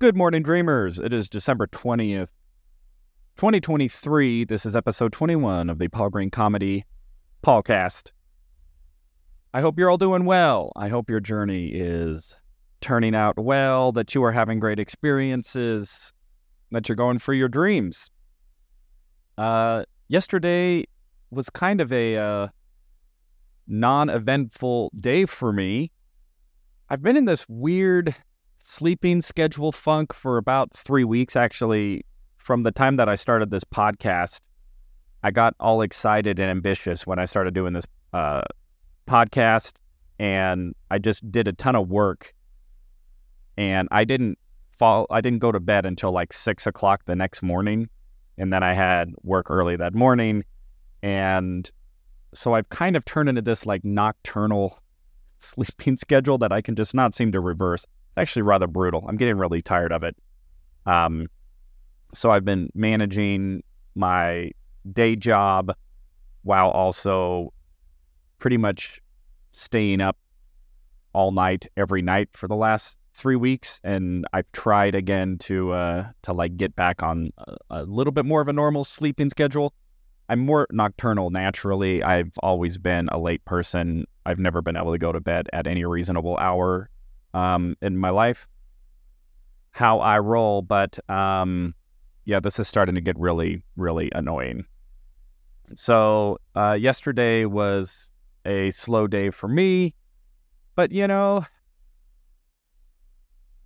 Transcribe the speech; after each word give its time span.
Good 0.00 0.16
morning, 0.16 0.42
dreamers. 0.42 0.98
It 0.98 1.14
is 1.14 1.28
December 1.28 1.68
20th, 1.68 2.30
2023. 3.36 4.44
This 4.44 4.66
is 4.66 4.74
episode 4.74 5.12
21 5.12 5.70
of 5.70 5.78
the 5.78 5.86
Paul 5.86 6.10
Green 6.10 6.30
Comedy 6.30 6.84
Podcast. 7.44 8.10
I 9.54 9.60
hope 9.60 9.78
you're 9.78 9.88
all 9.88 9.96
doing 9.96 10.24
well. 10.24 10.72
I 10.74 10.88
hope 10.88 11.08
your 11.08 11.20
journey 11.20 11.68
is 11.68 12.36
turning 12.80 13.14
out 13.14 13.38
well, 13.38 13.92
that 13.92 14.16
you 14.16 14.24
are 14.24 14.32
having 14.32 14.58
great 14.58 14.80
experiences, 14.80 16.12
that 16.72 16.88
you're 16.88 16.96
going 16.96 17.20
for 17.20 17.32
your 17.32 17.48
dreams. 17.48 18.10
Uh, 19.38 19.84
yesterday 20.08 20.86
was 21.30 21.48
kind 21.48 21.80
of 21.80 21.92
a 21.92 22.16
uh, 22.16 22.48
non 23.68 24.10
eventful 24.10 24.90
day 24.98 25.24
for 25.24 25.52
me. 25.52 25.92
I've 26.90 27.00
been 27.00 27.16
in 27.16 27.26
this 27.26 27.46
weird 27.48 28.12
sleeping 28.64 29.20
schedule 29.20 29.70
funk 29.70 30.12
for 30.12 30.38
about 30.38 30.74
three 30.74 31.04
weeks, 31.04 31.36
actually. 31.36 32.04
From 32.38 32.62
the 32.62 32.72
time 32.72 32.96
that 32.96 33.08
I 33.08 33.14
started 33.14 33.50
this 33.50 33.64
podcast, 33.64 34.40
I 35.22 35.30
got 35.30 35.54
all 35.60 35.82
excited 35.82 36.38
and 36.38 36.50
ambitious 36.50 37.06
when 37.06 37.18
I 37.18 37.24
started 37.24 37.54
doing 37.54 37.72
this 37.72 37.86
uh, 38.12 38.42
podcast, 39.06 39.74
and 40.18 40.74
I 40.90 40.98
just 40.98 41.30
did 41.30 41.48
a 41.48 41.52
ton 41.52 41.76
of 41.76 41.88
work. 41.88 42.34
And 43.56 43.88
I 43.90 44.04
didn't 44.04 44.38
fall, 44.76 45.06
I 45.10 45.20
didn't 45.20 45.38
go 45.38 45.52
to 45.52 45.60
bed 45.60 45.86
until 45.86 46.10
like 46.10 46.32
six 46.32 46.66
o'clock 46.66 47.04
the 47.06 47.16
next 47.16 47.42
morning. 47.42 47.88
And 48.36 48.52
then 48.52 48.62
I 48.62 48.72
had 48.72 49.12
work 49.22 49.50
early 49.50 49.76
that 49.76 49.94
morning. 49.94 50.44
And 51.02 51.70
so 52.34 52.54
I've 52.54 52.68
kind 52.70 52.96
of 52.96 53.04
turned 53.04 53.28
into 53.28 53.42
this 53.42 53.64
like 53.64 53.84
nocturnal 53.84 54.78
sleeping 55.38 55.96
schedule 55.96 56.38
that 56.38 56.52
I 56.52 56.60
can 56.60 56.74
just 56.74 56.94
not 56.94 57.14
seem 57.14 57.30
to 57.32 57.40
reverse. 57.40 57.86
It's 58.14 58.20
actually 58.20 58.42
rather 58.42 58.68
brutal. 58.68 59.04
I'm 59.08 59.16
getting 59.16 59.36
really 59.36 59.60
tired 59.60 59.92
of 59.92 60.04
it. 60.04 60.16
Um, 60.86 61.26
so 62.14 62.30
I've 62.30 62.44
been 62.44 62.70
managing 62.72 63.64
my 63.96 64.52
day 64.92 65.16
job 65.16 65.74
while 66.42 66.70
also 66.70 67.52
pretty 68.38 68.56
much 68.56 69.00
staying 69.50 70.00
up 70.00 70.16
all 71.12 71.32
night 71.32 71.66
every 71.76 72.02
night 72.02 72.28
for 72.34 72.46
the 72.46 72.54
last 72.54 72.98
three 73.14 73.36
weeks. 73.36 73.80
And 73.84 74.26
i've 74.32 74.50
tried 74.52 74.94
again 74.94 75.38
to 75.38 75.72
uh 75.72 76.08
to 76.22 76.32
like 76.32 76.56
get 76.56 76.74
back 76.74 77.02
on 77.02 77.30
a, 77.38 77.56
a 77.70 77.82
little 77.84 78.12
bit 78.12 78.26
more 78.26 78.40
of 78.40 78.48
a 78.48 78.52
normal 78.52 78.84
sleeping 78.84 79.30
schedule. 79.30 79.72
I'm 80.28 80.40
more 80.40 80.66
nocturnal 80.70 81.30
naturally. 81.30 82.02
I've 82.02 82.32
always 82.42 82.78
been 82.78 83.08
a 83.10 83.18
late 83.18 83.44
person. 83.44 84.06
I've 84.26 84.38
never 84.38 84.62
been 84.62 84.76
able 84.76 84.92
to 84.92 84.98
go 84.98 85.12
to 85.12 85.20
bed 85.20 85.48
at 85.52 85.66
any 85.66 85.84
reasonable 85.84 86.36
hour 86.38 86.90
um 87.34 87.76
in 87.82 87.96
my 87.98 88.10
life 88.10 88.48
how 89.72 89.98
i 90.00 90.18
roll 90.18 90.62
but 90.62 90.98
um 91.10 91.74
yeah 92.24 92.40
this 92.40 92.58
is 92.58 92.66
starting 92.66 92.94
to 92.94 93.00
get 93.00 93.18
really 93.18 93.62
really 93.76 94.10
annoying 94.14 94.64
so 95.74 96.38
uh 96.56 96.76
yesterday 96.78 97.44
was 97.44 98.10
a 98.46 98.70
slow 98.70 99.06
day 99.06 99.30
for 99.30 99.48
me 99.48 99.94
but 100.74 100.92
you 100.92 101.06
know 101.06 101.44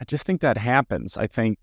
I 0.00 0.04
just 0.04 0.24
think 0.24 0.40
that 0.40 0.56
happens. 0.56 1.16
I 1.16 1.26
think, 1.26 1.58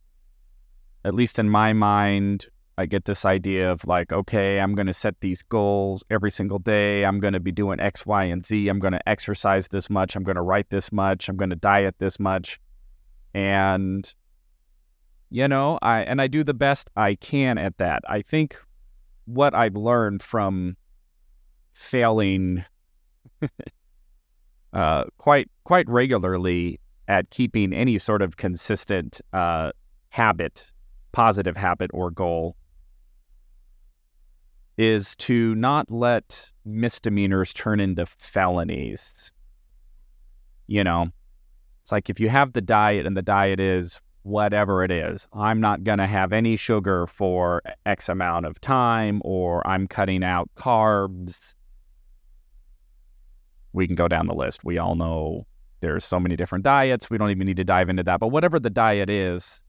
at 1.04 1.14
least 1.14 1.40
in 1.40 1.50
my 1.50 1.74
mind, 1.74 2.48
I 2.78 2.86
get 2.86 3.06
this 3.06 3.24
idea 3.24 3.72
of 3.72 3.86
like, 3.88 4.12
okay, 4.12 4.60
I'm 4.60 4.76
going 4.76 4.88
to 4.88 4.94
set 4.94 5.22
these 5.22 5.42
goals 5.44 6.04
every 6.10 6.30
single 6.30 6.60
day. 6.60 7.06
I'm 7.06 7.22
going 7.22 7.34
to 7.34 7.40
be 7.40 7.52
doing 7.52 7.80
X, 7.80 8.06
Y, 8.06 8.26
and 8.26 8.46
Z. 8.46 8.68
I'm 8.68 8.80
going 8.80 8.92
to 8.92 9.10
exercise 9.10 9.70
this 9.70 9.90
much. 9.90 10.16
I'm 10.16 10.24
going 10.24 10.36
to 10.36 10.42
write 10.42 10.70
this 10.70 10.92
much. 10.92 11.30
I'm 11.30 11.38
going 11.38 11.52
to 11.52 11.56
diet 11.56 11.96
this 12.00 12.20
much. 12.20 12.60
And, 13.34 14.14
you 15.30 15.48
know, 15.48 15.80
I, 15.82 16.02
and 16.02 16.22
I 16.22 16.28
do 16.28 16.44
the 16.44 16.54
best 16.54 16.90
I 16.98 17.16
can 17.16 17.58
at 17.58 17.78
that. 17.78 18.04
I 18.10 18.22
think 18.22 18.58
what 19.24 19.56
I've 19.56 19.76
learned 19.76 20.22
from 20.22 20.76
failing 21.74 22.66
uh, 24.74 25.06
quite, 25.18 25.50
quite 25.64 25.88
regularly 25.88 26.82
at 27.08 27.30
keeping 27.30 27.72
any 27.72 27.98
sort 27.98 28.22
of 28.22 28.36
consistent 28.36 29.22
uh, 29.32 29.72
habit, 30.10 30.72
positive 31.14 31.56
habit 31.56 31.90
or 31.94 32.12
goal, 32.12 32.58
is 34.78 35.16
to 35.16 35.56
not 35.56 35.90
let 35.90 36.52
misdemeanors 36.66 37.54
turn 37.54 37.80
into 37.80 38.06
felonies. 38.06 39.32
You 40.68 40.84
know, 40.84 41.08
it's 41.82 41.92
like 41.92 42.10
if 42.10 42.20
you 42.20 42.30
have 42.30 42.54
the 42.54 42.62
diet 42.62 43.06
and 43.06 43.16
the 43.16 43.22
diet 43.22 43.60
is 43.60 44.02
whatever 44.24 44.84
it 44.84 44.92
is, 44.92 45.28
I'm 45.34 45.62
not 45.62 45.84
going 45.84 46.00
to 46.00 46.08
have 46.08 46.34
any 46.34 46.56
sugar 46.56 47.06
for 47.06 47.62
X 47.86 48.10
amount 48.10 48.48
of 48.48 48.60
time, 48.60 49.22
or 49.24 49.66
I'm 49.68 49.88
cutting 49.88 50.24
out 50.24 50.50
carbs. 50.58 51.54
We 53.72 53.86
can 53.86 53.96
go 53.96 54.08
down 54.08 54.26
the 54.28 54.34
list. 54.34 54.64
We 54.64 54.78
all 54.78 54.96
know 54.96 55.46
there's 55.82 56.04
so 56.04 56.20
many 56.20 56.36
different 56.36 56.64
diets. 56.64 57.10
We 57.10 57.18
don't 57.18 57.30
even 57.30 57.46
need 57.46 57.58
to 57.58 57.64
dive 57.64 57.90
into 57.90 58.04
that. 58.04 58.20
But 58.20 58.30
whatever 58.30 58.60
the 58.60 58.72
diet 58.72 59.10
is, 59.10 59.62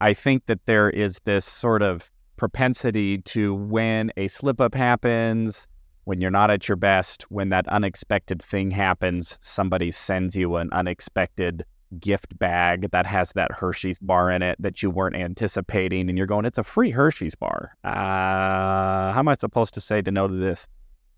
I 0.00 0.14
think 0.14 0.46
that 0.46 0.64
there 0.66 0.90
is 0.90 1.18
this 1.24 1.44
sort 1.44 1.82
of 1.82 2.10
propensity 2.36 3.18
to 3.18 3.54
when 3.54 4.10
a 4.16 4.28
slip 4.28 4.60
up 4.60 4.74
happens, 4.74 5.66
when 6.04 6.20
you're 6.20 6.30
not 6.30 6.50
at 6.50 6.68
your 6.68 6.76
best, 6.76 7.22
when 7.30 7.48
that 7.48 7.66
unexpected 7.68 8.42
thing 8.42 8.70
happens, 8.70 9.38
somebody 9.40 9.90
sends 9.90 10.36
you 10.36 10.56
an 10.56 10.68
unexpected 10.72 11.64
gift 12.00 12.36
bag 12.38 12.90
that 12.90 13.06
has 13.06 13.32
that 13.32 13.52
Hershey's 13.52 13.98
bar 13.98 14.30
in 14.30 14.42
it 14.42 14.56
that 14.60 14.82
you 14.82 14.90
weren't 14.90 15.16
anticipating, 15.16 16.08
and 16.08 16.18
you're 16.18 16.26
going, 16.26 16.44
it's 16.44 16.58
a 16.58 16.64
free 16.64 16.90
Hershey's 16.90 17.34
bar. 17.34 17.72
Uh, 17.84 19.12
how 19.12 19.18
am 19.18 19.28
I 19.28 19.34
supposed 19.34 19.74
to 19.74 19.80
say 19.80 20.02
to 20.02 20.10
no 20.10 20.28
to 20.28 20.34
this? 20.34 20.68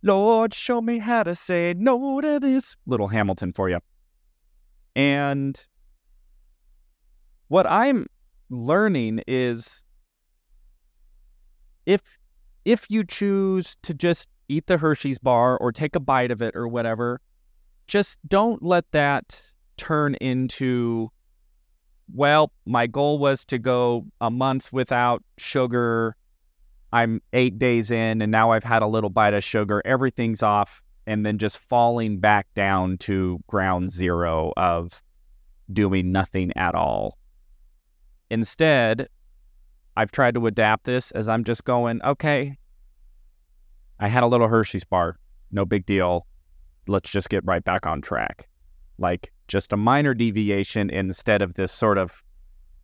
Lord, 0.03 0.54
show 0.54 0.81
me 0.81 0.98
how 0.98 1.22
to 1.22 1.34
say 1.34 1.75
no 1.77 2.21
to 2.21 2.38
this. 2.38 2.77
Little 2.87 3.09
Hamilton 3.09 3.53
for 3.53 3.69
you. 3.69 3.81
And 4.94 5.66
what 7.48 7.66
I'm 7.66 8.06
learning 8.50 9.22
is 9.27 9.84
if 11.86 12.19
if 12.64 12.91
you 12.91 13.04
choose 13.04 13.76
to 13.82 13.94
just 13.94 14.28
eat 14.48 14.66
the 14.66 14.76
Hershey's 14.76 15.19
bar 15.19 15.56
or 15.56 15.72
take 15.72 15.97
a 15.97 16.00
bite 16.00 16.30
of 16.30 16.42
it 16.42 16.54
or 16.54 16.69
whatever, 16.69 17.20
just 17.86 18.19
don't 18.28 18.62
let 18.62 18.91
that 18.92 19.42
turn 19.76 20.16
into 20.16 21.10
well, 22.12 22.52
my 22.66 22.86
goal 22.86 23.19
was 23.19 23.44
to 23.47 23.58
go 23.58 24.06
a 24.20 24.30
month 24.30 24.72
without 24.72 25.24
sugar. 25.38 26.16
I'm 26.92 27.20
8 27.32 27.58
days 27.58 27.91
in 27.91 28.22
and 28.22 28.30
now 28.30 28.53
I've 28.53 28.64
had 28.64 28.82
a 28.82 28.86
little 28.86 29.10
bite 29.10 29.34
of 29.34 29.42
sugar. 29.42 29.82
Everything's 29.84 30.42
off 30.42 30.82
and 31.06 31.26
then 31.26 31.38
just 31.38 31.58
falling 31.58 32.18
back 32.18 32.47
down 32.54 32.98
to 32.98 33.41
ground 33.48 33.91
zero 33.91 34.53
of 34.56 35.03
doing 35.72 36.12
nothing 36.12 36.53
at 36.56 36.74
all. 36.74 37.18
Instead, 38.30 39.08
I've 39.97 40.12
tried 40.12 40.34
to 40.34 40.47
adapt 40.47 40.84
this 40.84 41.11
as 41.12 41.29
I'm 41.29 41.45
just 41.45 41.65
going, 41.65 42.03
okay, 42.03 42.57
I 43.99 44.09
had 44.09 44.23
a 44.23 44.27
little 44.27 44.49
Hershey's 44.49 44.84
bar, 44.84 45.19
no 45.51 45.65
big 45.65 45.87
deal. 45.87 46.27
Let's 46.87 47.11
just 47.11 47.29
get 47.29 47.45
right 47.45 47.65
back 47.65 47.87
on 47.87 48.03
track. 48.03 48.49
Like 48.99 49.33
just 49.49 49.73
a 49.73 49.77
minor 49.77 50.15
deviation 50.15 50.91
instead 50.91 51.43
of 51.43 51.55
this 51.55 51.73
sort 51.73 51.99
of 51.99 52.23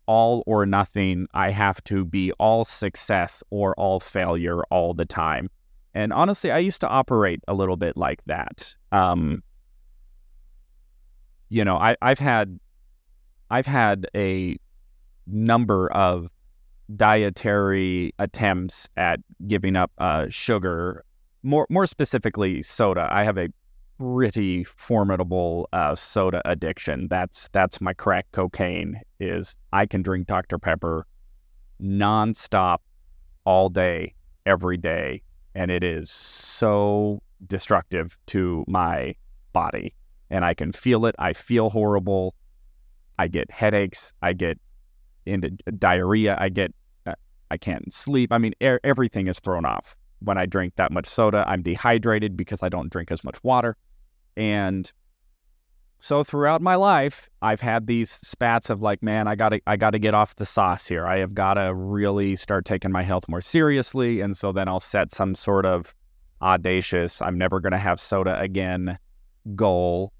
all 0.05 0.43
or 0.45 0.65
nothing. 0.65 1.27
I 1.33 1.51
have 1.51 1.83
to 1.85 2.05
be 2.05 2.31
all 2.33 2.65
success 2.65 3.43
or 3.49 3.73
all 3.75 3.99
failure 3.99 4.63
all 4.65 4.93
the 4.93 5.05
time. 5.05 5.49
And 5.93 6.11
honestly, 6.11 6.51
I 6.51 6.57
used 6.57 6.81
to 6.81 6.87
operate 6.87 7.41
a 7.47 7.53
little 7.53 7.77
bit 7.77 7.95
like 7.95 8.23
that. 8.25 8.75
Um, 8.91 9.43
you 11.49 11.63
know, 11.63 11.77
I, 11.77 11.95
I've 12.01 12.19
had 12.19 12.59
I've 13.51 13.67
had 13.67 14.07
a 14.15 14.57
number 15.27 15.91
of 15.91 16.29
dietary 16.95 18.13
attempts 18.19 18.89
at 18.97 19.19
giving 19.47 19.75
up 19.75 19.91
uh, 19.97 20.27
sugar, 20.29 21.03
more 21.43 21.67
more 21.69 21.85
specifically 21.85 22.61
soda. 22.61 23.07
I 23.11 23.23
have 23.23 23.37
a 23.37 23.49
pretty 23.99 24.63
formidable 24.63 25.69
uh, 25.73 25.95
soda 25.95 26.41
addiction. 26.45 27.07
That's 27.09 27.49
that's 27.51 27.79
my 27.81 27.93
crack 27.93 28.27
cocaine. 28.31 29.01
Is 29.19 29.55
I 29.71 29.85
can 29.85 30.01
drink 30.01 30.27
Dr 30.27 30.57
Pepper 30.57 31.05
nonstop 31.81 32.79
all 33.45 33.69
day, 33.69 34.13
every 34.45 34.77
day, 34.77 35.21
and 35.55 35.71
it 35.71 35.83
is 35.83 36.09
so 36.09 37.21
destructive 37.47 38.17
to 38.27 38.63
my 38.67 39.15
body. 39.51 39.93
And 40.29 40.43
I 40.43 40.53
can 40.53 40.71
feel 40.71 41.05
it. 41.05 41.15
I 41.19 41.33
feel 41.33 41.69
horrible. 41.69 42.35
I 43.19 43.27
get 43.27 43.51
headaches. 43.51 44.13
I 44.21 44.33
get 44.33 44.59
into 45.25 45.51
diarrhea. 45.77 46.37
I 46.39 46.49
get 46.49 46.73
uh, 47.05 47.13
I 47.51 47.57
can't 47.57 47.93
sleep. 47.93 48.31
I 48.31 48.37
mean, 48.37 48.53
er- 48.61 48.79
everything 48.83 49.27
is 49.27 49.39
thrown 49.39 49.65
off 49.65 49.95
when 50.19 50.37
I 50.37 50.45
drink 50.45 50.75
that 50.77 50.91
much 50.91 51.07
soda. 51.07 51.43
I'm 51.47 51.61
dehydrated 51.61 52.37
because 52.37 52.63
I 52.63 52.69
don't 52.69 52.91
drink 52.91 53.11
as 53.11 53.23
much 53.23 53.43
water, 53.43 53.77
and 54.37 54.91
so 56.03 56.21
throughout 56.21 56.61
my 56.61 56.75
life, 56.75 57.29
I've 57.41 57.61
had 57.61 57.87
these 57.87 58.11
spats 58.11 58.69
of 58.69 58.81
like, 58.81 59.01
man, 59.01 59.25
I 59.25 59.35
gotta, 59.35 59.61
I 59.65 59.77
gotta 59.77 59.99
get 59.99 60.13
off 60.13 60.35
the 60.35 60.45
sauce 60.45 60.85
here. 60.85 61.07
I 61.07 61.19
have 61.19 61.33
gotta 61.33 61.73
really 61.73 62.35
start 62.35 62.65
taking 62.65 62.91
my 62.91 63.03
health 63.03 63.29
more 63.29 63.39
seriously, 63.39 64.19
and 64.19 64.35
so 64.35 64.51
then 64.51 64.67
I'll 64.67 64.81
set 64.81 65.13
some 65.13 65.33
sort 65.33 65.65
of 65.65 65.95
audacious, 66.41 67.21
I'm 67.21 67.37
never 67.37 67.61
gonna 67.61 67.79
have 67.79 68.01
soda 68.01 68.37
again 68.37 68.99
goal, 69.55 70.11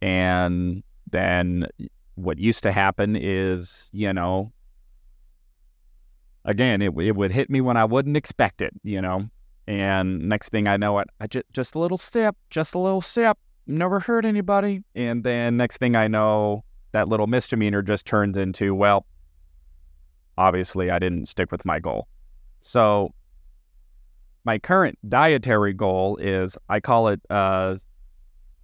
and 0.00 0.84
then 1.10 1.66
what 2.18 2.38
used 2.38 2.62
to 2.64 2.72
happen 2.72 3.16
is, 3.16 3.90
you 3.92 4.12
know, 4.12 4.52
again, 6.44 6.82
it, 6.82 6.92
it 6.98 7.16
would 7.16 7.30
hit 7.30 7.48
me 7.48 7.60
when 7.60 7.76
I 7.76 7.84
wouldn't 7.84 8.16
expect 8.16 8.60
it, 8.60 8.72
you 8.82 9.00
know, 9.00 9.28
and 9.66 10.28
next 10.28 10.48
thing 10.48 10.66
I 10.66 10.76
know, 10.76 10.98
it, 10.98 11.08
I 11.20 11.26
just 11.28 11.46
just 11.52 11.74
a 11.74 11.78
little 11.78 11.98
sip, 11.98 12.36
just 12.50 12.74
a 12.74 12.78
little 12.78 13.00
sip, 13.00 13.38
never 13.66 14.00
hurt 14.00 14.24
anybody. 14.24 14.82
And 14.94 15.22
then 15.22 15.56
next 15.56 15.78
thing 15.78 15.94
I 15.94 16.08
know, 16.08 16.64
that 16.92 17.08
little 17.08 17.26
misdemeanor 17.26 17.82
just 17.82 18.06
turns 18.06 18.36
into, 18.36 18.74
well, 18.74 19.06
obviously 20.36 20.90
I 20.90 20.98
didn't 20.98 21.26
stick 21.26 21.52
with 21.52 21.64
my 21.64 21.78
goal. 21.78 22.08
So 22.60 23.14
my 24.44 24.58
current 24.58 24.98
dietary 25.08 25.74
goal 25.74 26.16
is 26.16 26.58
I 26.68 26.80
call 26.80 27.08
it, 27.08 27.20
uh, 27.30 27.76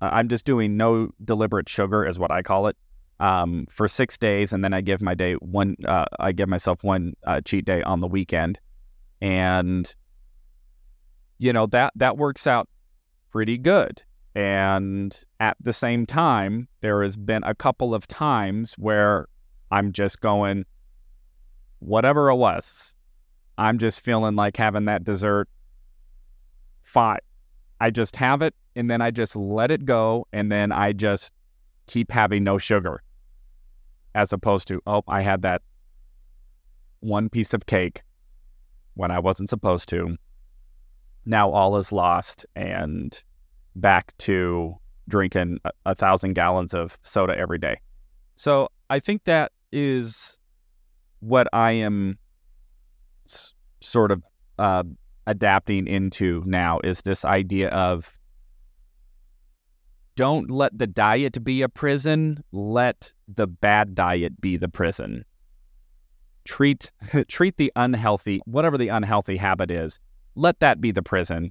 I'm 0.00 0.28
just 0.28 0.44
doing 0.44 0.76
no 0.76 1.10
deliberate 1.24 1.68
sugar, 1.68 2.04
is 2.04 2.18
what 2.18 2.30
I 2.30 2.42
call 2.42 2.66
it, 2.66 2.76
um, 3.20 3.66
for 3.70 3.88
six 3.88 4.19
days, 4.19 4.52
and 4.52 4.64
then 4.64 4.72
I 4.72 4.81
give 4.81 5.00
my 5.00 5.14
day 5.14 5.34
one. 5.34 5.76
Uh, 5.87 6.06
I 6.19 6.32
give 6.32 6.49
myself 6.49 6.82
one 6.82 7.14
uh, 7.25 7.40
cheat 7.40 7.64
day 7.64 7.82
on 7.82 8.00
the 8.00 8.08
weekend, 8.08 8.58
and 9.20 9.94
you 11.38 11.52
know 11.52 11.66
that 11.66 11.93
that 11.96 12.16
works 12.16 12.46
out 12.46 12.69
pretty 13.31 13.58
good. 13.58 14.02
And 14.34 15.16
at 15.38 15.56
the 15.61 15.72
same 15.72 16.06
time, 16.06 16.66
there 16.81 17.02
has 17.02 17.16
been 17.16 17.44
a 17.44 17.55
couple 17.55 17.94
of 17.94 18.06
times 18.08 18.75
where 18.75 19.28
I'm 19.70 19.93
just 19.93 20.20
going, 20.20 20.64
whatever 21.78 22.28
it 22.31 22.34
was, 22.34 22.96
I'm 23.58 23.78
just 23.78 24.00
feeling 24.00 24.34
like 24.34 24.56
having 24.56 24.87
that 24.87 25.05
dessert. 25.05 25.49
Fine. 26.82 27.19
I 27.81 27.90
just 27.90 28.17
have 28.17 28.43
it 28.43 28.55
and 28.75 28.90
then 28.90 29.00
I 29.00 29.10
just 29.10 29.37
let 29.37 29.70
it 29.70 29.84
go 29.84 30.26
and 30.32 30.50
then 30.50 30.72
I 30.72 30.93
just 30.93 31.32
keep 31.87 32.10
having 32.10 32.43
no 32.43 32.58
sugar 32.58 33.02
as 34.14 34.32
opposed 34.32 34.69
to, 34.69 34.81
oh, 34.87 35.02
I 35.08 35.22
had 35.22 35.43
that 35.43 35.62
one 37.00 37.28
piece 37.28 37.52
of 37.55 37.66
cake 37.66 38.02
when 38.94 39.11
I 39.11 39.19
wasn't 39.19 39.49
supposed 39.49 39.88
to. 39.90 40.16
Now 41.26 41.50
all 41.50 41.76
is 41.76 41.93
lost 41.93 42.46
and 42.55 43.22
back 43.76 44.16
to 44.19 44.75
drinking 45.08 45.58
a, 45.64 45.70
a 45.87 45.94
thousand 45.94 46.34
gallons 46.34 46.75
of 46.75 46.99
soda 47.02 47.37
every 47.37 47.58
day. 47.58 47.81
So 48.37 48.69
I 48.90 49.00
think 49.00 49.25
that 49.25 49.52
is 49.72 50.38
what 51.20 51.49
I 51.52 51.72
am 51.72 52.19
s- 53.28 53.55
sort 53.81 54.12
of 54.12 54.22
uh, 54.58 54.84
adapting 55.26 55.87
into 55.87 56.43
now 56.46 56.81
is 56.84 57.02
this 57.02 57.25
idea 57.25 57.69
of 57.70 58.19
don't 60.16 60.50
let 60.50 60.76
the 60.78 60.87
diet 60.87 61.43
be 61.44 61.62
a 61.62 61.69
prison, 61.69 62.43
let 62.52 63.12
the 63.28 63.46
bad 63.46 63.94
diet 63.94 64.40
be 64.40 64.56
the 64.56 64.69
prison. 64.69 65.25
Treat 66.44 66.90
treat 67.28 67.56
the 67.56 67.72
unhealthy, 67.76 68.40
whatever 68.44 68.76
the 68.78 68.88
unhealthy 68.88 69.37
habit 69.37 69.70
is, 69.70 69.99
let 70.34 70.61
that 70.61 70.81
be 70.81 70.93
the 70.93 71.02
prison 71.02 71.50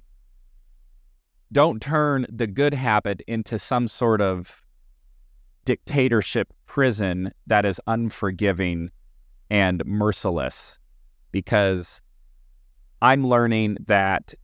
don't 1.54 1.80
turn 1.80 2.26
the 2.28 2.48
good 2.48 2.74
habit 2.74 3.22
into 3.28 3.60
some 3.60 3.86
sort 3.86 4.20
of 4.20 4.60
dictatorship 5.64 6.52
prison 6.66 7.32
that 7.46 7.64
is 7.64 7.80
unforgiving 7.86 8.90
and 9.50 9.80
merciless 9.86 10.80
because 11.30 12.02
I'm 13.00 13.26
learning 13.26 13.78
that 13.86 14.34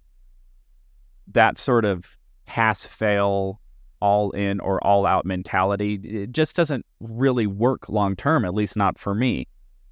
that 1.32 1.58
sort 1.58 1.84
of 1.84 2.16
pass 2.46 2.86
fail 2.86 3.60
all 4.00 4.30
in 4.32 4.60
or 4.60 4.82
all 4.84 5.06
out 5.06 5.26
mentality 5.26 5.94
it 6.04 6.32
just 6.32 6.56
doesn't 6.56 6.84
really 7.00 7.46
work 7.46 7.88
long 7.88 8.16
term 8.16 8.44
at 8.44 8.54
least 8.54 8.76
not 8.76 8.98
for 8.98 9.14
me 9.14 9.46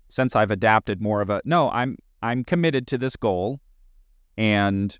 since 0.08 0.34
I've 0.34 0.50
adapted 0.50 1.00
more 1.00 1.20
of 1.20 1.30
a 1.30 1.42
no 1.44 1.70
I'm 1.70 1.96
I'm 2.22 2.44
committed 2.44 2.86
to 2.88 2.98
this 2.98 3.16
goal 3.16 3.60
and 4.36 4.98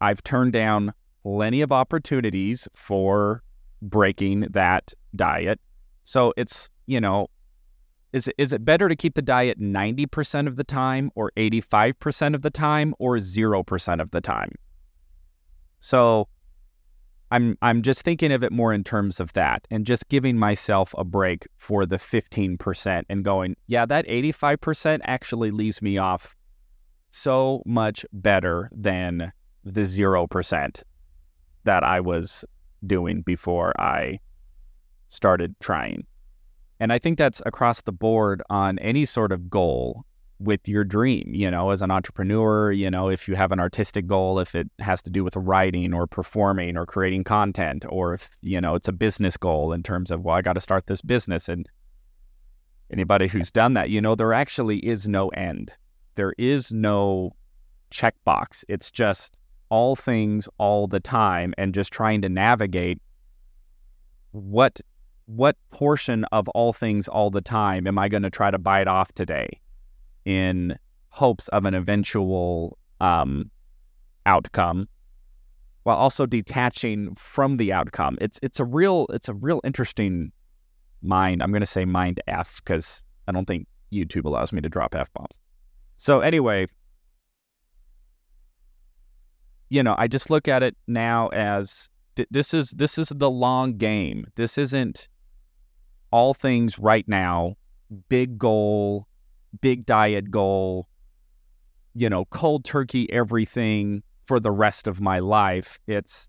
I've 0.00 0.22
turned 0.22 0.52
down 0.52 0.94
plenty 1.22 1.60
of 1.60 1.72
opportunities 1.72 2.68
for 2.74 3.42
breaking 3.82 4.46
that 4.50 4.94
diet. 5.14 5.60
So 6.04 6.32
it's, 6.36 6.70
you 6.86 7.00
know, 7.00 7.28
is 8.12 8.28
it, 8.28 8.34
is 8.38 8.52
it 8.52 8.64
better 8.64 8.88
to 8.88 8.96
keep 8.96 9.14
the 9.14 9.22
diet 9.22 9.60
90% 9.60 10.46
of 10.46 10.56
the 10.56 10.64
time 10.64 11.10
or 11.14 11.30
85% 11.36 12.34
of 12.34 12.42
the 12.42 12.50
time 12.50 12.94
or 12.98 13.16
0% 13.16 14.00
of 14.00 14.10
the 14.10 14.20
time? 14.20 14.52
So 15.78 16.28
I'm 17.30 17.56
I'm 17.62 17.82
just 17.82 18.02
thinking 18.02 18.32
of 18.32 18.42
it 18.42 18.52
more 18.52 18.72
in 18.72 18.82
terms 18.82 19.20
of 19.20 19.32
that 19.34 19.66
and 19.70 19.86
just 19.86 20.08
giving 20.08 20.36
myself 20.36 20.94
a 20.98 21.04
break 21.04 21.46
for 21.56 21.86
the 21.86 21.96
15% 21.96 23.04
and 23.08 23.24
going, 23.24 23.56
yeah, 23.66 23.86
that 23.86 24.06
85% 24.06 25.00
actually 25.04 25.50
leaves 25.52 25.80
me 25.80 25.96
off 25.96 26.34
so 27.10 27.62
much 27.66 28.04
better 28.12 28.70
than 28.72 29.32
the 29.64 29.82
0% 29.82 30.82
that 31.64 31.84
I 31.84 32.00
was 32.00 32.44
doing 32.86 33.22
before 33.22 33.78
I 33.80 34.18
started 35.08 35.54
trying. 35.60 36.06
And 36.80 36.92
I 36.92 36.98
think 36.98 37.18
that's 37.18 37.42
across 37.44 37.82
the 37.82 37.92
board 37.92 38.42
on 38.48 38.78
any 38.78 39.04
sort 39.04 39.32
of 39.32 39.50
goal 39.50 40.04
with 40.40 40.66
your 40.66 40.84
dream, 40.84 41.30
you 41.34 41.50
know, 41.50 41.70
as 41.70 41.82
an 41.82 41.90
entrepreneur, 41.90 42.72
you 42.72 42.90
know, 42.90 43.10
if 43.10 43.28
you 43.28 43.34
have 43.34 43.52
an 43.52 43.60
artistic 43.60 44.06
goal, 44.06 44.38
if 44.38 44.54
it 44.54 44.68
has 44.78 45.02
to 45.02 45.10
do 45.10 45.22
with 45.22 45.36
writing 45.36 45.92
or 45.92 46.06
performing 46.06 46.78
or 46.78 46.86
creating 46.86 47.24
content, 47.24 47.84
or 47.90 48.14
if, 48.14 48.30
you 48.40 48.58
know, 48.58 48.74
it's 48.74 48.88
a 48.88 48.92
business 48.92 49.36
goal 49.36 49.72
in 49.72 49.82
terms 49.82 50.10
of, 50.10 50.22
well, 50.22 50.34
I 50.34 50.40
got 50.40 50.54
to 50.54 50.60
start 50.60 50.86
this 50.86 51.02
business. 51.02 51.48
And 51.48 51.68
anybody 52.90 53.28
who's 53.28 53.50
done 53.50 53.74
that, 53.74 53.90
you 53.90 54.00
know, 54.00 54.14
there 54.14 54.32
actually 54.32 54.78
is 54.78 55.06
no 55.06 55.28
end. 55.28 55.72
There 56.14 56.32
is 56.38 56.72
no 56.72 57.36
checkbox. 57.90 58.64
It's 58.66 58.90
just 58.90 59.36
all 59.68 59.94
things 59.94 60.48
all 60.56 60.86
the 60.86 61.00
time 61.00 61.52
and 61.58 61.74
just 61.74 61.92
trying 61.92 62.22
to 62.22 62.28
navigate 62.28 63.00
what 64.32 64.80
what 65.26 65.56
portion 65.70 66.24
of 66.32 66.48
all 66.50 66.72
things 66.72 67.06
all 67.06 67.30
the 67.30 67.40
time 67.40 67.86
am 67.86 67.98
I 67.98 68.08
going 68.08 68.24
to 68.24 68.30
try 68.30 68.50
to 68.50 68.58
bite 68.58 68.88
off 68.88 69.12
today 69.12 69.60
in 70.24 70.78
hopes 71.08 71.48
of 71.48 71.66
an 71.66 71.74
eventual 71.74 72.78
um, 73.00 73.50
outcome 74.26 74.88
while 75.82 75.96
also 75.96 76.26
detaching 76.26 77.14
from 77.14 77.56
the 77.56 77.72
outcome. 77.72 78.18
It's 78.20 78.38
it's 78.42 78.60
a 78.60 78.64
real 78.64 79.06
it's 79.10 79.28
a 79.28 79.34
real 79.34 79.60
interesting 79.64 80.32
mind. 81.02 81.42
I'm 81.42 81.50
going 81.50 81.60
to 81.60 81.66
say 81.66 81.84
mind 81.84 82.20
F 82.28 82.60
because 82.62 83.02
I 83.26 83.32
don't 83.32 83.46
think 83.46 83.66
YouTube 83.92 84.24
allows 84.24 84.52
me 84.52 84.60
to 84.60 84.68
drop 84.68 84.94
F 84.94 85.12
bombs. 85.12 85.38
So 85.96 86.20
anyway, 86.20 86.66
you 89.68 89.82
know, 89.82 89.94
I 89.98 90.08
just 90.08 90.30
look 90.30 90.48
at 90.48 90.62
it 90.62 90.76
now 90.86 91.28
as 91.28 91.88
th- 92.16 92.28
this 92.30 92.52
is 92.54 92.70
this 92.70 92.98
is 92.98 93.08
the 93.14 93.30
long 93.30 93.76
game. 93.76 94.26
This 94.36 94.58
isn't 94.58 95.08
all 96.10 96.34
things 96.34 96.78
right 96.78 97.06
now, 97.08 97.54
big 98.08 98.36
goal, 98.36 99.06
big 99.60 99.86
diet 99.86 100.30
goal, 100.30 100.88
you 101.94 102.08
know, 102.08 102.24
cold 102.26 102.64
turkey 102.64 103.10
everything 103.12 104.02
for 104.26 104.40
the 104.40 104.50
rest 104.50 104.86
of 104.86 105.00
my 105.00 105.18
life. 105.18 105.78
It's 105.86 106.28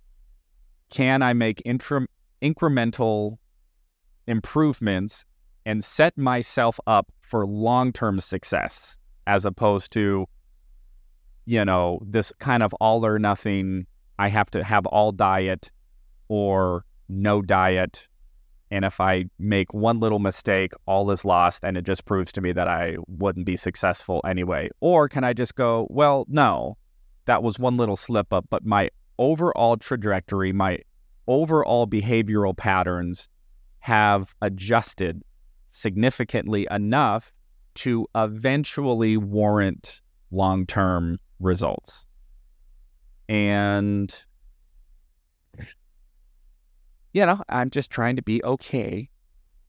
can 0.90 1.22
I 1.22 1.34
make 1.34 1.62
intra- 1.66 2.08
incremental 2.42 3.38
improvements 4.28 5.26
and 5.66 5.84
set 5.84 6.18
myself 6.18 6.80
up 6.88 7.12
for 7.22 7.46
long-term 7.46 8.20
success 8.20 8.98
as 9.28 9.46
opposed 9.46 9.92
to 9.92 10.28
you 11.46 11.66
know, 11.66 12.00
this 12.06 12.32
kind 12.40 12.64
of 12.64 12.74
all 12.76 13.06
or 13.06 13.20
nothing, 13.20 13.86
I 14.20 14.30
have 14.30 14.50
to 14.52 14.64
have 14.64 14.86
all 14.86 15.12
diet 15.12 15.72
or 16.28 16.86
no 17.10 17.42
diet. 17.42 18.08
And 18.72 18.86
if 18.86 19.02
I 19.02 19.26
make 19.38 19.74
one 19.74 20.00
little 20.00 20.20
mistake, 20.20 20.72
all 20.86 21.12
is 21.12 21.26
lost. 21.26 21.64
And 21.64 21.78
it 21.78 21.84
just 21.84 22.06
proves 22.06 22.32
to 22.32 22.42
me 22.42 22.54
that 22.54 22.70
I 22.70 22.96
wouldn't 23.08 23.46
be 23.46 23.58
successful 23.58 24.22
anyway. 24.26 24.70
Or 24.80 25.10
can 25.10 25.26
I 25.26 25.34
just 25.34 25.56
go, 25.56 25.88
well, 25.90 26.26
no, 26.30 26.78
that 27.26 27.44
was 27.44 27.60
one 27.60 27.76
little 27.78 27.98
slip 27.98 28.34
up, 28.34 28.46
but 28.50 28.66
my 28.66 28.90
overall 29.20 29.78
trajectory, 29.78 30.54
my 30.54 30.80
overall 31.28 31.86
behavioral 31.86 32.56
patterns 32.56 33.30
have 33.80 34.34
adjusted 34.42 35.22
significantly 35.72 36.68
enough 36.72 37.34
to 37.74 38.08
eventually 38.16 39.18
warrant 39.18 40.02
long 40.32 40.66
term 40.66 41.20
results. 41.40 42.06
And 43.28 44.24
you 47.14 47.26
know, 47.26 47.42
I'm 47.50 47.70
just 47.70 47.92
trying 47.92 48.16
to 48.16 48.22
be 48.22 48.44
okay, 48.44 49.10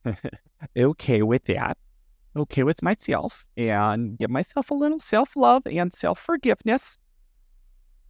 okay 0.77 1.23
with 1.23 1.45
that, 1.47 1.77
okay 2.37 2.63
with 2.63 2.83
myself, 2.83 3.45
and 3.57 4.17
give 4.19 4.31
myself 4.31 4.71
a 4.71 4.75
little 4.75 5.01
self 5.01 5.37
love 5.37 5.63
and 5.67 5.93
self 5.93 6.19
forgiveness. 6.19 6.99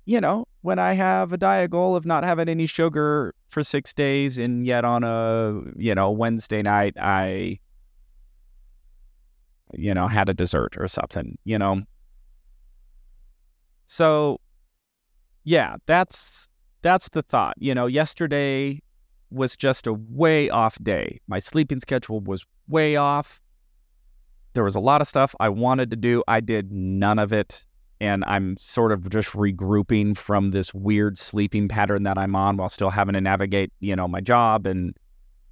You 0.04 0.20
know, 0.20 0.46
when 0.62 0.78
I 0.78 0.94
have 0.94 1.32
a 1.32 1.36
diet 1.36 1.70
goal 1.70 1.94
of 1.94 2.04
not 2.04 2.24
having 2.24 2.48
any 2.48 2.66
sugar 2.66 3.34
for 3.48 3.62
six 3.62 3.94
days, 3.94 4.36
and 4.36 4.66
yet 4.66 4.84
on 4.84 5.04
a, 5.04 5.60
you 5.76 5.94
know, 5.94 6.10
Wednesday 6.10 6.60
night, 6.60 6.96
I, 7.00 7.60
you 9.72 9.94
know, 9.94 10.08
had 10.08 10.28
a 10.28 10.34
dessert 10.34 10.76
or 10.76 10.88
something, 10.88 11.38
you 11.44 11.58
know. 11.58 11.82
So, 13.86 14.40
yeah, 15.44 15.76
that's 15.86 16.48
that's 16.82 17.08
the 17.10 17.22
thought. 17.22 17.54
You 17.58 17.74
know, 17.74 17.86
yesterday 17.86 18.82
was 19.32 19.56
just 19.56 19.86
a 19.86 19.92
way 19.92 20.50
off 20.50 20.78
day. 20.82 21.20
My 21.26 21.38
sleeping 21.38 21.80
schedule 21.80 22.20
was 22.20 22.46
way 22.68 22.96
off. 22.96 23.40
There 24.54 24.64
was 24.64 24.74
a 24.74 24.80
lot 24.80 25.00
of 25.00 25.08
stuff 25.08 25.34
I 25.40 25.48
wanted 25.48 25.90
to 25.90 25.96
do. 25.96 26.22
I 26.28 26.40
did 26.40 26.72
none 26.72 27.18
of 27.18 27.32
it. 27.32 27.64
And 28.00 28.24
I'm 28.26 28.56
sort 28.56 28.90
of 28.90 29.08
just 29.10 29.30
regrouping 29.30 30.16
from 30.16 30.50
this 30.50 30.74
weird 30.74 31.16
sleeping 31.18 31.68
pattern 31.68 32.02
that 32.02 32.18
I'm 32.18 32.34
on 32.34 32.56
while 32.56 32.68
still 32.68 32.90
having 32.90 33.12
to 33.14 33.20
navigate, 33.20 33.72
you 33.80 33.94
know, 33.94 34.08
my 34.08 34.20
job 34.20 34.66
and 34.66 34.96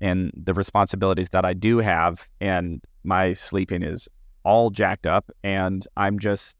and 0.01 0.33
the 0.35 0.55
responsibilities 0.55 1.29
that 1.29 1.45
I 1.45 1.53
do 1.53 1.79
have. 1.79 2.29
And 2.41 2.83
my 3.05 3.35
sleeping 3.35 3.83
is 3.83 4.09
all 4.45 4.71
jacked 4.71 5.07
up. 5.07 5.31
And 5.45 5.87
I'm 5.97 6.19
just 6.19 6.57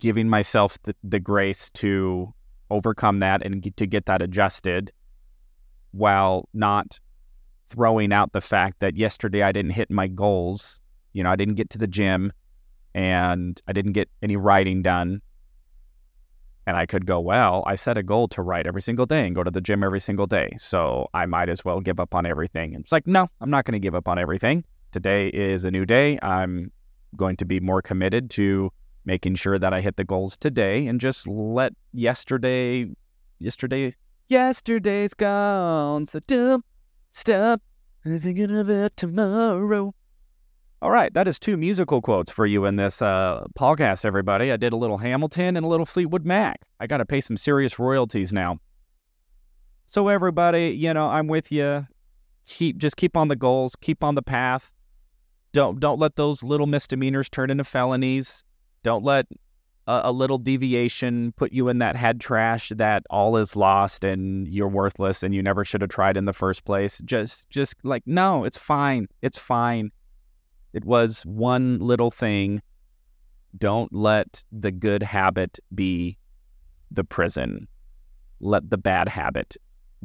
giving 0.00 0.28
myself 0.28 0.82
the, 0.82 0.96
the 1.04 1.20
grace 1.20 1.70
to 1.70 2.34
overcome 2.70 3.18
that 3.20 3.44
and 3.44 3.62
get, 3.62 3.76
to 3.76 3.86
get 3.86 4.06
that 4.06 4.22
adjusted 4.22 4.90
while 5.92 6.48
not 6.54 6.98
throwing 7.68 8.12
out 8.12 8.32
the 8.32 8.40
fact 8.40 8.80
that 8.80 8.96
yesterday 8.96 9.42
I 9.42 9.52
didn't 9.52 9.72
hit 9.72 9.90
my 9.90 10.06
goals. 10.08 10.80
You 11.12 11.22
know, 11.22 11.30
I 11.30 11.36
didn't 11.36 11.54
get 11.54 11.70
to 11.70 11.78
the 11.78 11.86
gym 11.86 12.32
and 12.94 13.60
I 13.68 13.72
didn't 13.72 13.92
get 13.92 14.08
any 14.22 14.36
writing 14.36 14.82
done. 14.82 15.22
And 16.66 16.76
I 16.76 16.86
could 16.86 17.06
go, 17.06 17.18
well, 17.18 17.64
I 17.66 17.74
set 17.74 17.96
a 17.96 18.02
goal 18.02 18.28
to 18.28 18.42
write 18.42 18.66
every 18.66 18.82
single 18.82 19.06
day 19.06 19.26
and 19.26 19.34
go 19.34 19.42
to 19.42 19.50
the 19.50 19.60
gym 19.60 19.82
every 19.82 19.98
single 20.00 20.26
day. 20.26 20.52
So 20.58 21.08
I 21.14 21.26
might 21.26 21.48
as 21.48 21.64
well 21.64 21.80
give 21.80 21.98
up 21.98 22.14
on 22.14 22.26
everything. 22.26 22.74
And 22.74 22.84
it's 22.84 22.92
like, 22.92 23.06
no, 23.06 23.28
I'm 23.40 23.50
not 23.50 23.64
going 23.64 23.72
to 23.72 23.80
give 23.80 23.94
up 23.94 24.06
on 24.06 24.18
everything. 24.18 24.64
Today 24.92 25.28
is 25.28 25.64
a 25.64 25.70
new 25.70 25.86
day. 25.86 26.18
I'm 26.22 26.70
going 27.16 27.36
to 27.36 27.44
be 27.44 27.60
more 27.60 27.82
committed 27.82 28.30
to 28.30 28.70
making 29.04 29.34
sure 29.34 29.58
that 29.58 29.72
I 29.72 29.80
hit 29.80 29.96
the 29.96 30.04
goals 30.04 30.36
today 30.36 30.86
and 30.86 31.00
just 31.00 31.26
let 31.26 31.72
yesterday, 31.92 32.90
yesterday, 33.38 33.92
yesterday's 34.30 35.14
gone. 35.14 36.06
So 36.06 36.20
don't 36.20 36.64
stop 37.10 37.60
thinking 38.04 38.56
of 38.56 38.70
it 38.70 38.96
tomorrow. 38.96 39.94
All 40.82 40.90
right, 40.90 41.12
that 41.12 41.28
is 41.28 41.38
two 41.38 41.58
musical 41.58 42.00
quotes 42.00 42.30
for 42.30 42.46
you 42.46 42.64
in 42.64 42.76
this 42.76 43.02
uh, 43.02 43.44
podcast, 43.58 44.06
everybody. 44.06 44.50
I 44.50 44.56
did 44.56 44.72
a 44.72 44.76
little 44.76 44.96
Hamilton 44.96 45.56
and 45.56 45.66
a 45.66 45.68
little 45.68 45.84
Fleetwood 45.84 46.24
Mac. 46.24 46.62
I 46.78 46.86
got 46.86 46.98
to 46.98 47.04
pay 47.04 47.20
some 47.20 47.36
serious 47.36 47.78
royalties 47.78 48.32
now. 48.32 48.58
So 49.84 50.08
everybody, 50.08 50.68
you 50.68 50.94
know, 50.94 51.10
I'm 51.10 51.26
with 51.26 51.52
you. 51.52 51.86
Keep 52.46 52.78
just 52.78 52.96
keep 52.96 53.16
on 53.16 53.28
the 53.28 53.36
goals, 53.36 53.76
keep 53.76 54.02
on 54.02 54.14
the 54.14 54.22
path. 54.22 54.72
Don't 55.52 55.80
don't 55.80 55.98
let 55.98 56.16
those 56.16 56.42
little 56.42 56.66
misdemeanors 56.66 57.28
turn 57.28 57.50
into 57.50 57.64
felonies. 57.64 58.42
Don't 58.82 59.04
let 59.04 59.26
a, 59.90 60.10
a, 60.10 60.12
little 60.12 60.38
deviation 60.38 61.32
put 61.32 61.52
you 61.52 61.68
in 61.68 61.78
that 61.78 61.96
head 61.96 62.20
trash 62.20 62.70
that 62.76 63.02
all 63.10 63.36
is 63.36 63.56
lost 63.56 64.04
and 64.04 64.46
you're 64.46 64.68
worthless 64.68 65.22
and 65.24 65.34
you 65.34 65.42
never 65.42 65.64
should 65.64 65.80
have 65.80 65.90
tried 65.90 66.16
in 66.16 66.26
the 66.26 66.32
first 66.32 66.64
place. 66.64 67.00
Just, 67.04 67.50
just 67.50 67.74
like, 67.82 68.04
no, 68.06 68.44
it's 68.44 68.56
fine. 68.56 69.08
It's 69.20 69.38
fine. 69.38 69.90
It 70.72 70.84
was 70.84 71.22
one 71.26 71.80
little 71.80 72.10
thing. 72.10 72.62
Don't 73.58 73.92
let 73.92 74.44
the 74.52 74.70
good 74.70 75.02
habit 75.02 75.58
be 75.74 76.16
the 76.92 77.02
prison. 77.02 77.66
Let 78.38 78.70
the 78.70 78.78
bad 78.78 79.08
habit 79.08 79.56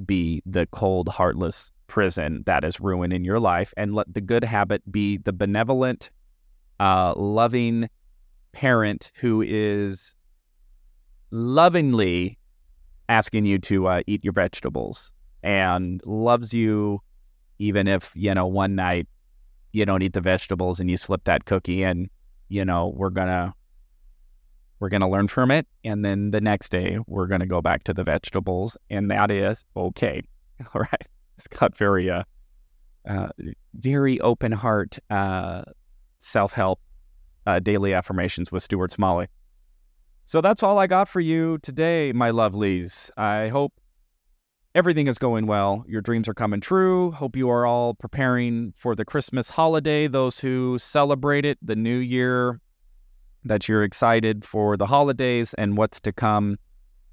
be 0.03 0.41
the 0.47 0.65
cold, 0.67 1.09
heartless 1.09 1.71
prison 1.85 2.41
that 2.47 2.63
is 2.63 2.79
ruining 2.79 3.23
your 3.23 3.39
life. 3.39 3.71
And 3.77 3.93
let 3.93 4.11
the 4.11 4.21
good 4.21 4.43
habit 4.43 4.81
be 4.91 5.17
the 5.17 5.31
benevolent, 5.31 6.09
uh, 6.79 7.13
loving, 7.15 7.87
parent 8.55 9.11
who 9.19 9.43
is 9.45 10.15
lovingly 11.29 12.39
asking 13.09 13.45
you 13.45 13.59
to 13.59 13.87
uh, 13.87 14.01
eat 14.07 14.23
your 14.23 14.33
vegetables 14.33 15.11
and 15.43 16.01
loves 16.05 16.53
you 16.53 16.99
even 17.59 17.87
if 17.87 18.11
you 18.15 18.33
know 18.33 18.47
one 18.47 18.73
night 18.73 19.07
you 19.73 19.85
don't 19.85 20.01
eat 20.01 20.13
the 20.13 20.21
vegetables 20.21 20.79
and 20.79 20.89
you 20.89 20.97
slip 20.97 21.23
that 21.25 21.45
cookie 21.45 21.83
and 21.83 22.09
you 22.47 22.63
know 22.63 22.93
we're 22.95 23.09
gonna 23.09 23.53
we're 24.79 24.89
gonna 24.89 25.09
learn 25.09 25.27
from 25.27 25.51
it. 25.51 25.67
And 25.83 26.03
then 26.03 26.31
the 26.31 26.41
next 26.41 26.69
day 26.69 26.99
we're 27.07 27.27
gonna 27.27 27.45
go 27.45 27.61
back 27.61 27.83
to 27.85 27.93
the 27.93 28.03
vegetables. 28.03 28.77
And 28.89 29.09
that 29.11 29.31
is 29.31 29.65
okay. 29.75 30.21
All 30.73 30.81
right. 30.81 31.07
It's 31.37 31.47
got 31.47 31.77
very 31.77 32.09
uh, 32.09 32.23
uh 33.07 33.29
very 33.75 34.19
open 34.21 34.51
heart 34.51 34.97
uh 35.09 35.63
self-help 36.19 36.79
uh, 37.45 37.59
daily 37.59 37.93
affirmations 37.93 38.51
with 38.51 38.63
Stuart 38.63 38.91
Smalley. 38.91 39.27
So 40.25 40.41
that's 40.41 40.63
all 40.63 40.79
I 40.79 40.87
got 40.87 41.07
for 41.07 41.19
you 41.19 41.59
today, 41.59 42.11
my 42.11 42.31
lovelies. 42.31 43.11
I 43.15 43.49
hope 43.49 43.73
everything 44.73 45.07
is 45.07 45.19
going 45.19 45.45
well. 45.45 45.85
Your 45.87 46.01
dreams 46.01 46.27
are 46.27 46.33
coming 46.33 46.61
true. 46.61 47.11
Hope 47.11 47.35
you 47.35 47.49
are 47.49 47.65
all 47.65 47.93
preparing 47.93 48.73
for 48.75 48.95
the 48.95 49.05
Christmas 49.05 49.49
holiday. 49.49 50.07
Those 50.07 50.39
who 50.39 50.79
celebrate 50.79 51.45
it, 51.45 51.59
the 51.61 51.75
new 51.75 51.97
year, 51.97 52.59
that 53.43 53.69
you're 53.69 53.83
excited 53.83 54.43
for 54.43 54.75
the 54.75 54.87
holidays 54.87 55.53
and 55.53 55.77
what's 55.77 55.99
to 56.01 56.11
come 56.11 56.57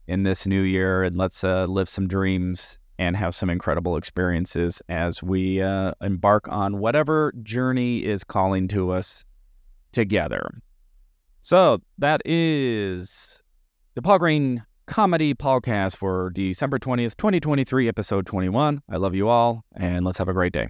in 0.06 0.22
this 0.22 0.46
new 0.46 0.62
year. 0.62 1.02
And 1.02 1.18
let's 1.18 1.44
uh, 1.44 1.66
live 1.66 1.90
some 1.90 2.08
dreams 2.08 2.78
and 2.98 3.14
have 3.16 3.34
some 3.34 3.50
incredible 3.50 3.98
experiences 3.98 4.80
as 4.88 5.22
we 5.22 5.60
uh, 5.60 5.92
embark 6.00 6.48
on 6.48 6.78
whatever 6.78 7.34
journey 7.42 8.04
is 8.04 8.24
calling 8.24 8.68
to 8.68 8.90
us 8.90 9.24
together. 9.92 10.50
So 11.40 11.78
that 11.98 12.22
is 12.24 13.42
the 13.94 14.02
Paul 14.02 14.18
Green 14.18 14.64
Comedy 14.86 15.34
Podcast 15.34 15.96
for 15.96 16.30
December 16.30 16.78
20th, 16.78 17.16
2023, 17.16 17.88
episode 17.88 18.26
21. 18.26 18.82
I 18.90 18.96
love 18.96 19.14
you 19.14 19.28
all, 19.28 19.64
and 19.74 20.04
let's 20.04 20.18
have 20.18 20.28
a 20.28 20.32
great 20.32 20.52
day. 20.52 20.68